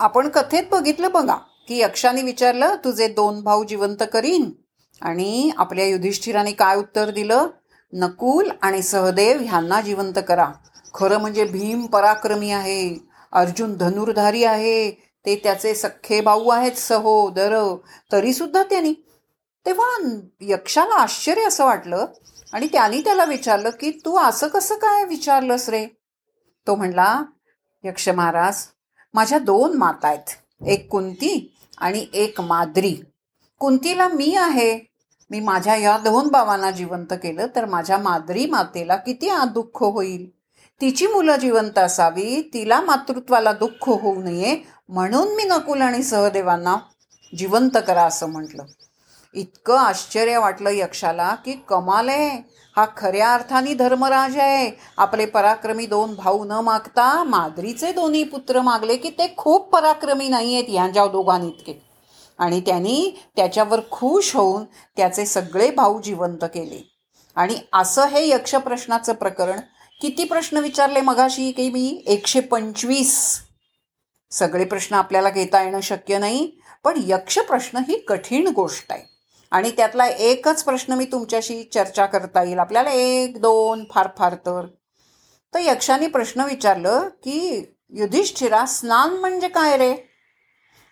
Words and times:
आपण 0.00 0.28
कथेत 0.28 0.62
बघितलं 0.70 1.10
बघा 1.10 1.36
की 1.68 1.78
यक्षाने 1.80 2.22
विचारलं 2.22 2.74
तुझे 2.84 3.08
दोन 3.08 3.42
भाऊ 3.42 3.64
जिवंत 3.64 4.02
करीन? 4.12 4.50
आणि 5.02 5.50
आपल्या 5.56 5.86
युधिष्ठिराने 5.86 6.52
काय 6.52 6.76
उत्तर 6.76 7.10
दिलं? 7.10 7.46
नकुल 7.92 8.50
आणि 8.62 8.82
सहदेव 8.82 9.40
ह्यांना 9.40 9.80
जिवंत 9.80 10.18
करा. 10.28 10.52
खरं 10.94 11.18
म्हणजे 11.18 11.44
भीम 11.44 11.86
पराक्रमी 11.86 12.50
आहे. 12.50 13.06
अर्जुन 13.32 13.76
धनुर्धारी 13.76 14.44
आहे. 14.44 14.90
ते 15.26 15.36
त्याचे 15.36 15.74
सख्खे 15.74 16.20
भाऊ 16.20 16.48
आहेत 16.48 16.72
सहोदर. 16.72 17.76
तरी 18.12 18.32
सुद्धा 18.32 18.62
त्यांनी 18.62 18.94
तेव्हा 19.66 20.18
यक्षाला 20.40 20.94
आश्चर्य 20.94 21.44
असं 21.44 21.64
वाटलं 21.64 22.06
आणि 22.52 22.66
त्यांनी 22.72 23.00
त्याला 23.00 23.24
विचारलं 23.24 23.70
की 23.70 23.90
तू 24.04 24.16
असं 24.16 24.48
कसं 24.48 24.74
काय 24.74 25.04
विचारलंस 25.04 25.68
रे? 25.68 25.86
तो 26.66 26.74
म्हणला 26.74 27.22
यक्ष 27.84 28.08
महाराज 28.08 28.56
माझ्या 29.14 29.38
दोन 29.38 29.76
माता 29.76 30.08
आहेत. 30.08 30.66
एक 30.66 30.88
कुंती 30.88 31.54
आणि 31.78 32.06
एक 32.14 32.40
माद्री. 32.40 32.96
कुंतीला 33.58 34.08
मी 34.08 34.34
आहे. 34.36 34.78
मी 35.30 35.40
माझ्या 35.40 35.76
या 35.76 35.98
दोन 35.98 36.28
भावांना 36.28 36.70
जिवंत 36.70 37.12
केलं 37.12 37.46
तर 37.56 37.64
माझ्या 37.64 37.98
माद्री 37.98 38.46
मातेला 38.46 38.96
किती 38.96 39.28
आ 39.28 39.44
दुःख 39.44 39.82
होईल? 39.82 40.30
तिची 40.80 41.06
मुलं 41.06 41.36
जिवंत 41.36 41.78
असावी 41.78 42.50
तिला 42.54 42.80
मातृत्वाला 42.80 43.52
दुःख 43.52 43.88
होऊ 43.88 44.22
नये 44.22 44.56
म्हणून 44.88 45.34
मी 45.36 45.44
नकुल 45.44 45.82
आणि 45.82 46.02
सहदेवांना 46.02 46.76
जिवंत 47.38 47.78
करा 47.86 48.04
असं 48.04 48.26
म्हटलं. 48.26 48.64
इतकं 49.34 49.78
आश्चर्य 49.78 50.38
वाटलं 50.38 50.70
यक्षाला 50.70 51.34
की 51.44 51.52
कमाल 51.68 52.08
आहे. 52.08 52.36
हा 52.76 52.84
खऱ्या 52.96 53.32
अर्थाने 53.34 53.74
धर्मराज 53.74 54.36
आहे. 54.38 54.70
आपले 54.96 55.26
पराक्रमी 55.26 55.86
दोन 55.86 56.14
भाऊ 56.14 56.44
न 56.44 56.60
मागता 56.64 57.22
माद्रीचे 57.24 57.92
दोन्ही 57.92 58.22
पुत्र 58.24 58.60
मागले 58.60 58.96
की 58.96 59.10
ते 59.10 59.32
खूप 59.36 59.68
पराक्रमी 59.68 60.28
नाही 60.28 60.54
आहेत 60.54 60.68
ह्यांच्या 60.68 61.06
दोघांइतके 61.06 61.74
आणि 62.38 62.60
त्यांनी 62.60 63.10
त्याच्यावर 63.36 63.80
खुश 63.90 64.34
होऊन 64.36 64.64
त्याचे 64.96 65.26
सगळे 65.26 65.70
भाऊ 65.70 66.00
जिवंत 66.00 66.44
केले. 66.44 66.82
आणि 67.36 67.56
असं 67.72 68.08
हे 68.08 68.28
यक्ष 68.28 68.54
प्रश्नाचं 68.54 69.12
प्रकरण 69.12 69.60
किती 70.00 70.24
प्रश्न 70.24 70.58
विचारले 70.58 71.00
मगाशी 71.00 71.50
की 71.52 71.70
मी? 71.70 72.02
एकशे 72.06 72.40
पंचवीस. 72.40 73.40
सगळे 74.30 74.64
प्रश्न 74.64 74.94
आपल्याला 74.94 75.30
घेता 75.30 75.62
येणं 75.62 75.80
शक्य 75.80 76.18
नाही 76.18 76.46
पण 76.84 77.00
यक्ष 77.06 77.38
प्रश्न 77.38 77.78
ही 77.78 77.98
कठीण 77.98 78.48
गोष्ट 78.48 78.92
आहे. 78.92 79.13
आणि 79.50 79.70
त्यातला 79.70 80.06
एकच 80.06 80.64
प्रश्न 80.64 80.92
मी 80.92 81.04
तुमच्याशी 81.04 81.62
चर्चा 81.62 82.06
करता 82.06 82.42
येईल. 82.42 82.58
आपल्याला 82.58 82.90
एक 82.90 83.40
दोन 83.40 83.84
फार 83.90 84.08
फार 84.18 84.34
तर. 84.34 84.66
तर 85.54 85.58
यक्षाने 85.60 86.06
प्रश्न 86.06 86.40
विचारलं 86.40 87.08
की 87.08 87.66
युधिष्ठिरा 87.90 88.66
स्नान 88.66 89.10
म्हणजे 89.10 89.48
काय 89.48 89.76
रे? 89.76 89.96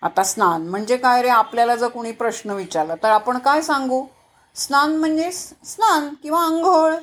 आता 0.03 0.23
स्नान 0.23 0.63
म्हणजे 0.63 0.97
काय 0.97 1.23
रे? 1.23 1.29
आपल्याला 1.29 1.77
जर 1.77 1.89
कोणी 1.89 2.13
प्रश्न 2.13 2.51
विचारला 2.51 2.95
तर 2.95 3.09
आपण 3.09 3.39
काय 3.39 3.63
सांगू? 3.63 4.07
स्नान 4.55 4.97
म्हणजे 4.97 5.33
स्नान 5.65 6.15
किंवा 6.23 6.41
आंघोळ. 6.41 6.95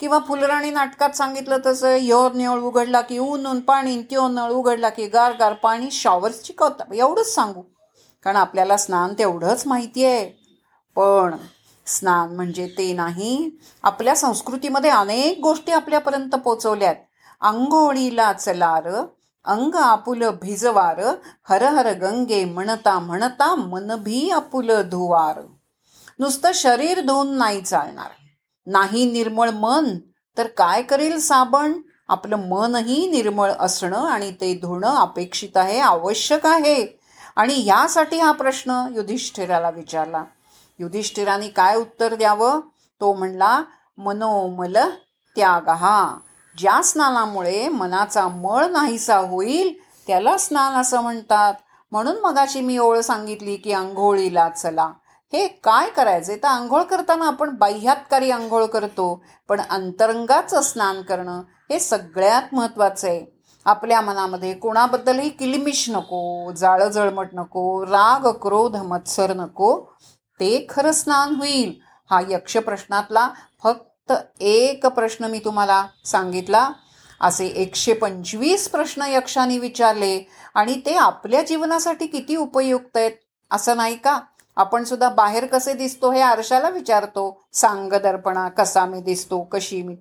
किंवा 0.00 0.18
फुलराणी 0.28 0.70
नाटकात 0.70 1.10
सांगितलं 1.10 1.56
तसं 1.66 1.96
यो 1.96 2.28
नळ 2.34 2.60
उघडला 2.60 3.00
की 3.00 3.18
ऊन 3.18 3.46
ऊन 3.46 3.60
पाणी 3.60 4.02
त्यो 4.02 4.28
नळ 4.28 4.50
उघडला 4.50 4.88
की 4.88 5.06
गार 5.06 5.32
गार 5.32 5.52
पाणी 5.52 5.90
शॉवर्स 5.90 6.42
चिकवता 6.42 6.94
एवढंच 6.94 7.34
सांगू. 7.34 7.62
कारण 8.24 8.36
आपल्याला 8.36 8.76
स्नान 8.76 9.14
तेवढंच 9.18 9.66
माहिती 9.66 10.04
आहे. 10.04 10.45
पण 10.96 11.34
स्नान 11.86 12.36
म्हणजे 12.36 12.66
ते 12.78 12.92
नाही. 12.92 13.50
आपल्या 13.82 14.16
संस्कृतीमध्ये 14.16 14.90
अनेक 14.90 15.40
गोष्टी 15.42 15.72
आपल्यापर्यंत 15.72 16.34
पोचवल्यात. 16.34 16.94
अंगोळीला 17.40 18.32
चलार 18.32 18.88
अंग 19.44 19.74
आपुल 19.74 20.24
भिजवार 20.42 21.00
हर 21.48 21.62
हर 21.62 21.92
गंगे 21.92 22.44
म्हणता 22.44 22.98
म्हणता 22.98 23.54
मन 23.54 23.96
भी 23.96 24.30
आपुल 24.30 24.70
धुवार. 24.70 25.40
नुसतं 26.18 26.50
शरीर 26.54 27.00
धुवून 27.00 27.36
नाही 27.36 27.60
चालणार. 27.60 28.10
नाही 28.66 29.12
निर्मळ 29.12 29.50
मन 29.50 29.98
तर 30.38 30.46
काय 30.46 30.82
करेल 30.82 31.18
साबण? 31.18 31.72
आपलं 32.08 32.36
मनही 32.36 33.10
निर्मळ 33.10 33.52
असणं 33.58 34.08
आणि 34.08 34.30
ते 34.30 34.54
धुणं 34.54 34.94
अपेक्षित 34.94 35.56
आहे 35.56 35.78
आवश्यक 35.80 36.46
आहे. 36.46 36.86
आणि 37.36 37.54
ह्यासाठी 37.54 38.18
हा 38.20 38.32
प्रश्न 38.32 38.86
युधिष्ठिराला 38.94 39.70
विचारला. 39.70 40.24
युधिष्ठिराने 40.78 41.48
काय 41.48 41.76
उत्तर 41.76 42.14
द्यावं? 42.14 42.60
तो 43.00 43.12
म्हणला 43.14 43.62
मनोमल 43.98 44.76
त्याग. 45.36 45.68
हा 45.68 46.16
ज्या 46.58 46.82
स्नानामुळे 46.82 47.68
मनाचा 47.68 48.28
मळ 48.28 48.66
नाहीसा 48.66 49.16
होईल 49.16 49.74
त्याला 50.06 50.36
स्नान 50.38 50.72
असं 50.72 51.00
म्हणतात. 51.00 51.54
म्हणून 51.92 52.20
मगाशी 52.20 52.60
मी 52.60 52.78
ओळ 52.78 53.00
सांगितली 53.00 53.56
की 53.56 53.72
आंघोळीला 53.72 54.48
चला. 54.48 54.90
हे 55.32 55.46
काय 55.48 55.90
करायचे? 55.90 56.36
तर 56.36 56.48
आंघोळ 56.48 56.82
करताना 56.82 57.26
आपण 57.26 57.50
बाह्यातकारी 57.50 58.30
आंघोळ 58.30 58.64
करतो 58.64 59.22
पण 59.48 59.60
अंतरंगाचं 59.70 60.60
स्नान 60.60 61.02
करणं 61.02 61.42
हे 61.70 61.78
सगळ्यात 61.78 62.42
महत्त्वाचं 62.52 63.08
आहे. 63.08 63.24
आपल्या 63.64 64.00
मनामध्ये 64.00 64.54
कोणाबद्दलही 64.54 65.28
किलमिश 65.28 65.90
नको 65.90 66.52
जाळजळमट 66.52 67.28
नको 67.32 67.84
राग 67.86 68.32
क्रोध 68.32 68.76
मत्सर 68.76 69.32
नको. 69.34 69.80
ते 70.40 70.66
खरं 70.68 70.92
स्नान 70.92 71.34
होईल. 71.34 71.80
हा 72.10 72.20
यक्ष 72.28 72.56
प्रश्नातला 72.56 73.28
फक्त 73.62 74.12
एक 74.40 74.86
प्रश्न 74.86 75.24
मी 75.24 75.38
तुम्हाला 75.38 75.86
सांगितला. 76.04 76.70
असे 77.20 77.46
एकशे 77.46 77.92
पंचवीस 77.92 78.68
प्रश्न 78.68 79.02
यक्षाने 79.02 79.58
विचारले 79.58 80.28
आणि 80.54 80.80
ते 80.86 80.94
आपल्या 80.94 81.42
जीवनासाठी 81.42 82.06
किती 82.06 82.36
उपयुक्त 82.36 82.96
आहेत 82.96 83.12
असं 83.50 83.76
नाही 83.76 83.96
का? 83.96 84.20
आपण 84.56 84.84
सुद्धा 84.84 85.08
बाहेर 85.08 85.46
कसे 85.46 85.72
दिसतो 85.72 86.10
हे 86.12 86.20
आरशाला 86.20 86.68
विचारतो. 86.68 87.44
सांग 87.52 87.90
दर्पणा 87.90 88.48
कसा 88.48 88.86
मी 88.86 89.00
दिसतो 89.00 89.40
कशी 89.40 89.82
मी? 89.82 89.96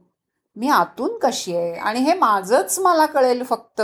मी 0.56 0.70
आतून 0.70 1.18
कशी 1.20 1.56
आहे? 1.56 1.76
आणि 1.76 2.00
हे 2.00 2.14
माझंच 2.14 2.80
मला 2.80 3.06
कळेल 3.06 3.44
फक्त. 3.44 3.82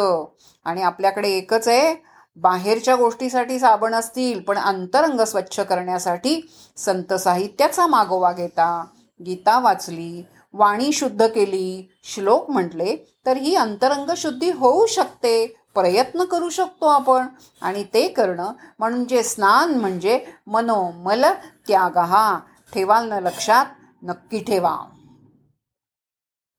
आणि 0.66 0.82
आपल्याकडे 0.82 1.30
एकच 1.30 1.68
आहे. 1.68 2.11
बाहेरच्या 2.36 2.96
गोष्टीसाठी 2.96 3.60
साबण 3.60 3.94
असतील 3.94 4.40
पण 4.40 4.58
अंतरंग 4.58 5.22
स्वच्छ 5.22 5.60
करण्यासाठी 5.60 6.50
संत 6.78 7.14
साहित्याचा 7.14 7.88
मागोवा 7.88 8.32
घेता. 8.32 8.86
गीता 9.26 9.60
वाचली 9.60 10.26
वाणी 10.54 10.92
शुद्ध 10.92 11.28
केली 11.28 11.92
श्लोक 12.04 12.50
म्हटले 12.50 12.96
तर 13.26 13.38
ही 13.38 13.56
अंतरंग 13.56 14.10
शुद्धी 14.18 14.52
होऊ 14.52 14.86
शकते 14.86 15.46
प्रयत्न 15.76 16.24
करू 16.24 16.50
शकतो 16.50 16.86
आपण. 16.86 17.26
आणि 17.62 17.84
ते 17.94 18.08
करणं 18.08 18.52
म्हणजे 18.80 19.24
स्नान 19.24 19.72
म्हणजे 19.72 20.26
मनोमल 20.48 21.26
त्याग. 21.68 21.98
हा 21.98 22.40
ठेवाल 22.74 23.10
न 23.10 23.14
लक्षात? 23.14 23.66
नक्की 24.04 24.40
ठेवा. 24.40 24.78